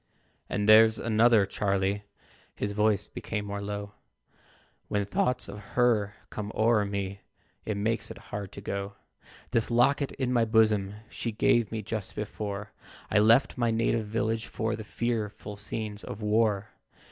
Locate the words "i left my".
13.11-13.69